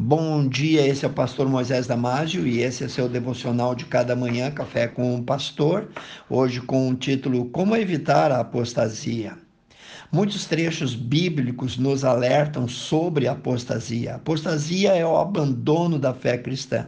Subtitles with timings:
[0.00, 4.14] Bom dia, esse é o pastor Moisés Damásio e esse é seu devocional de cada
[4.14, 5.88] manhã, Café com o Pastor,
[6.30, 9.36] hoje com o título Como evitar a apostasia.
[10.12, 14.14] Muitos trechos bíblicos nos alertam sobre a apostasia.
[14.14, 16.86] Apostasia é o abandono da fé cristã.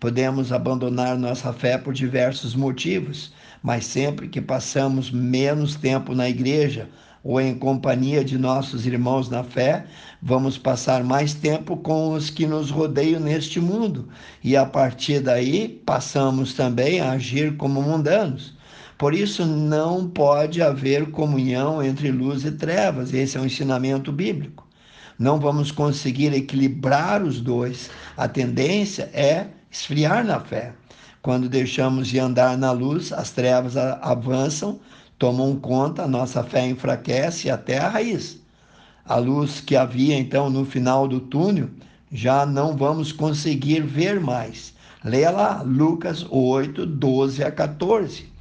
[0.00, 3.32] Podemos abandonar nossa fé por diversos motivos,
[3.62, 6.88] mas sempre que passamos menos tempo na igreja,
[7.24, 9.86] ou em companhia de nossos irmãos na fé,
[10.20, 14.08] vamos passar mais tempo com os que nos rodeiam neste mundo
[14.42, 18.54] e a partir daí passamos também a agir como mundanos.
[18.98, 24.66] Por isso não pode haver comunhão entre luz e trevas, esse é um ensinamento bíblico.
[25.18, 27.90] Não vamos conseguir equilibrar os dois.
[28.16, 30.72] A tendência é esfriar na fé.
[31.20, 34.80] Quando deixamos de andar na luz, as trevas avançam
[35.22, 38.40] tomam conta, nossa fé enfraquece até a raiz.
[39.04, 41.68] A luz que havia então no final do túnel
[42.10, 44.74] já não vamos conseguir ver mais.
[45.04, 48.31] Leia lá, Lucas 8, 12 a 14.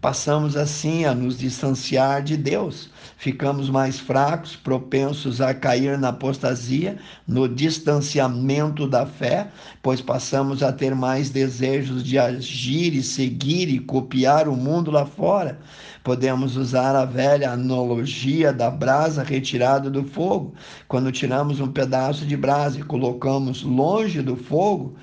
[0.00, 6.96] Passamos assim a nos distanciar de Deus, ficamos mais fracos, propensos a cair na apostasia,
[7.28, 9.48] no distanciamento da fé,
[9.82, 15.04] pois passamos a ter mais desejos de agir e seguir e copiar o mundo lá
[15.04, 15.58] fora.
[16.02, 20.54] Podemos usar a velha analogia da brasa retirada do fogo.
[20.88, 24.96] Quando tiramos um pedaço de brasa e colocamos longe do fogo,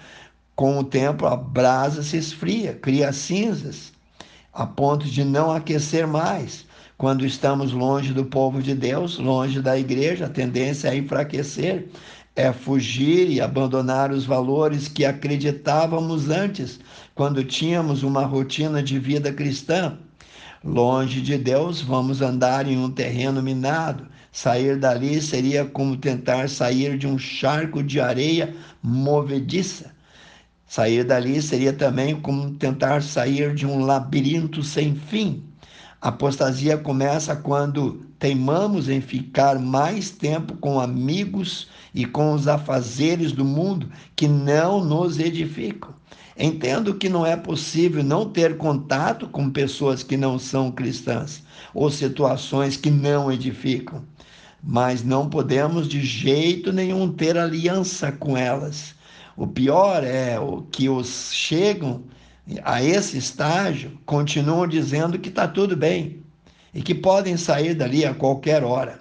[0.56, 3.96] com o tempo a brasa se esfria, cria cinzas
[4.58, 6.66] a ponto de não aquecer mais.
[6.98, 11.88] Quando estamos longe do povo de Deus, longe da igreja, a tendência é enfraquecer,
[12.36, 16.80] é fugir e abandonar os valores que acreditávamos antes,
[17.14, 19.96] quando tínhamos uma rotina de vida cristã.
[20.64, 24.08] Longe de Deus, vamos andar em um terreno minado.
[24.32, 29.96] Sair dali seria como tentar sair de um charco de areia movediça.
[30.68, 35.42] Sair dali seria também como tentar sair de um labirinto sem fim.
[36.02, 43.46] Apostasia começa quando teimamos em ficar mais tempo com amigos e com os afazeres do
[43.46, 45.96] mundo que não nos edificam.
[46.38, 51.42] Entendo que não é possível não ter contato com pessoas que não são cristãs
[51.74, 54.04] ou situações que não edificam,
[54.62, 58.97] mas não podemos de jeito nenhum ter aliança com elas
[59.38, 62.04] o pior é o que os chegam
[62.64, 66.24] a esse estágio continuam dizendo que está tudo bem
[66.74, 69.00] e que podem sair dali a qualquer hora.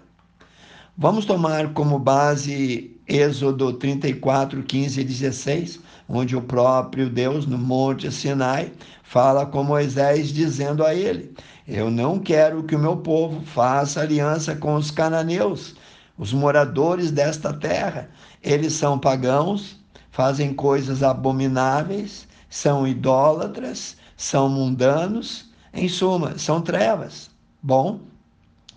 [0.96, 8.12] Vamos tomar como base Êxodo 34, 15 e 16, onde o próprio Deus, no Monte
[8.12, 8.72] Sinai,
[9.04, 11.32] fala com Moisés, dizendo a ele:
[11.66, 15.76] Eu não quero que o meu povo faça aliança com os cananeus,
[16.18, 18.10] os moradores desta terra.
[18.42, 19.85] Eles são pagãos
[20.16, 27.28] fazem coisas abomináveis, são idólatras, são mundanos, em suma, são trevas.
[27.62, 28.00] Bom,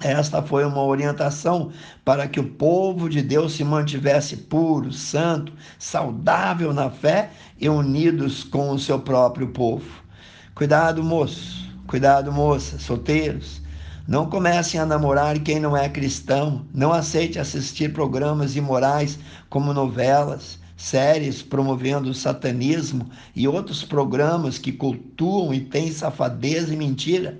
[0.01, 1.71] esta foi uma orientação
[2.03, 8.43] para que o povo de Deus se mantivesse puro, santo, saudável na fé e unidos
[8.43, 9.89] com o seu próprio povo.
[10.53, 13.61] Cuidado, moço, cuidado, moça, solteiros.
[14.05, 16.65] Não comecem a namorar quem não é cristão.
[16.73, 19.17] Não aceite assistir programas imorais
[19.49, 26.77] como novelas séries promovendo o satanismo e outros programas que cultuam e têm safadeza e
[26.77, 27.37] mentira.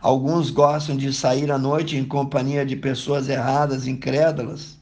[0.00, 4.78] Alguns gostam de sair à noite em companhia de pessoas erradas, incrédulas,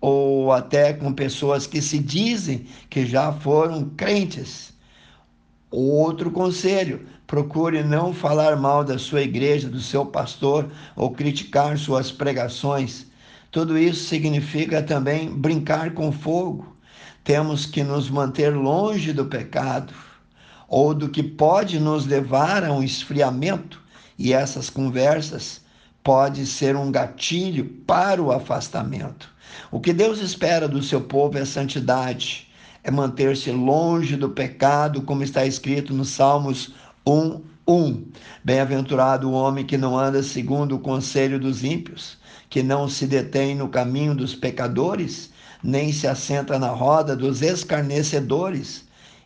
[0.00, 4.72] ou até com pessoas que se dizem que já foram crentes.
[5.70, 12.10] Outro conselho: procure não falar mal da sua igreja, do seu pastor ou criticar suas
[12.10, 13.06] pregações.
[13.52, 16.73] Tudo isso significa também brincar com fogo
[17.24, 19.94] temos que nos manter longe do pecado
[20.68, 23.80] ou do que pode nos levar a um esfriamento,
[24.18, 25.62] e essas conversas
[26.02, 29.28] pode ser um gatilho para o afastamento.
[29.70, 32.48] O que Deus espera do seu povo é santidade,
[32.82, 36.74] é manter-se longe do pecado, como está escrito nos Salmos
[37.06, 38.04] 1, 1.
[38.44, 42.18] Bem-aventurado o homem que não anda segundo o conselho dos ímpios,
[42.50, 45.30] que não se detém no caminho dos pecadores,
[45.64, 48.84] nem se assenta na roda dos escarnecedores.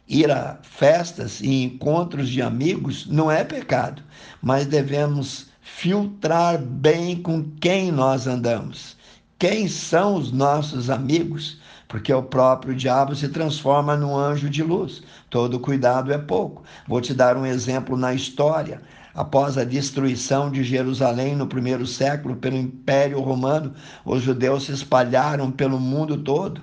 [0.08, 4.02] Ir a festas e encontros de amigos não é pecado,
[4.40, 8.96] mas devemos filtrar bem com quem nós andamos.
[9.36, 11.58] Quem são os nossos amigos?
[11.88, 15.02] Porque o próprio diabo se transforma num anjo de luz.
[15.30, 16.62] Todo cuidado é pouco.
[16.86, 18.82] Vou te dar um exemplo na história.
[19.14, 23.72] Após a destruição de Jerusalém no primeiro século pelo Império Romano,
[24.04, 26.60] os judeus se espalharam pelo mundo todo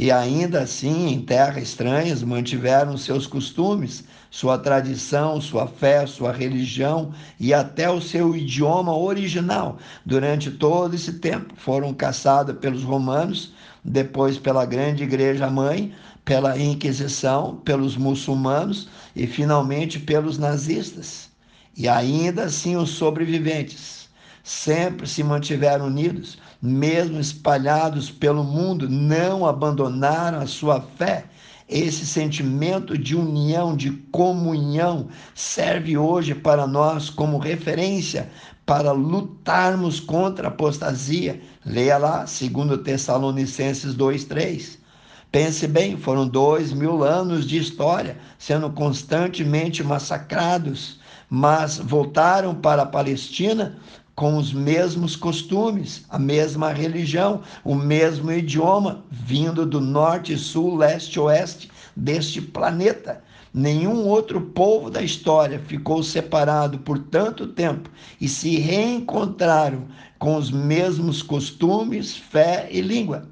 [0.00, 7.12] e ainda assim em terras estranhas mantiveram seus costumes, sua tradição, sua fé, sua religião
[7.40, 9.78] e até o seu idioma original.
[10.06, 13.52] Durante todo esse tempo foram caçados pelos romanos,
[13.84, 15.94] depois pela grande igreja mãe,
[16.24, 21.30] pela Inquisição, pelos muçulmanos e finalmente pelos nazistas.
[21.76, 24.08] E ainda assim os sobreviventes
[24.42, 31.24] sempre se mantiveram unidos mesmo espalhados pelo mundo, não abandonaram a sua fé.
[31.68, 38.30] Esse sentimento de união, de comunhão, serve hoje para nós como referência
[38.64, 41.40] para lutarmos contra a apostasia.
[41.64, 44.78] Leia lá, segundo Tessalonicenses 2,3.
[45.30, 52.86] Pense bem, foram dois mil anos de história sendo constantemente massacrados, mas voltaram para a
[52.86, 53.76] Palestina
[54.14, 61.20] com os mesmos costumes, a mesma religião, o mesmo idioma, vindo do norte, sul, leste,
[61.20, 63.22] oeste deste planeta.
[63.52, 67.90] Nenhum outro povo da história ficou separado por tanto tempo
[68.20, 69.86] e se reencontraram
[70.18, 73.26] com os mesmos costumes, fé e língua.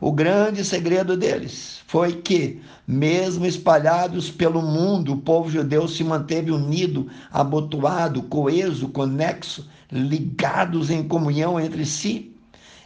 [0.00, 6.50] O grande segredo deles foi que, mesmo espalhados pelo mundo, o povo judeu se manteve
[6.50, 12.34] unido, abotoado, coeso, conexo, ligados em comunhão entre si.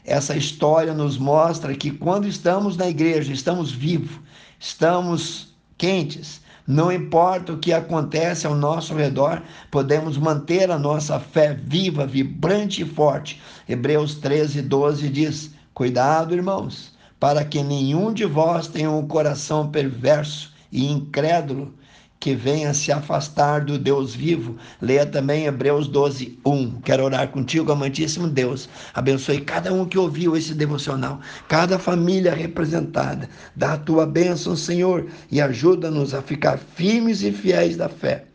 [0.05, 4.19] Essa história nos mostra que quando estamos na igreja, estamos vivos,
[4.59, 11.55] estamos quentes, não importa o que acontece ao nosso redor, podemos manter a nossa fé
[11.55, 13.41] viva, vibrante e forte.
[13.69, 20.55] Hebreus 13, 12 diz: Cuidado, irmãos para que nenhum de vós tenha um coração perverso
[20.73, 21.75] e incrédulo
[22.21, 24.59] que venha se afastar do Deus vivo.
[24.81, 26.83] Leia também Hebreus 12, 1.
[26.83, 28.69] Quero orar contigo, amantíssimo Deus.
[28.93, 31.19] Abençoe cada um que ouviu esse devocional,
[31.49, 33.27] cada família representada.
[33.57, 38.27] Dá a tua bênção, Senhor, e ajuda-nos a ficar firmes e fiéis da fé.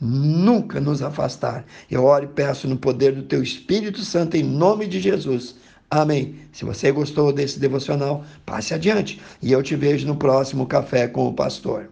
[0.00, 1.64] Nunca nos afastar.
[1.90, 5.56] Eu oro e peço no poder do teu Espírito Santo, em nome de Jesus.
[5.90, 6.36] Amém.
[6.52, 11.26] Se você gostou desse devocional, passe adiante e eu te vejo no próximo Café com
[11.26, 11.90] o Pastor.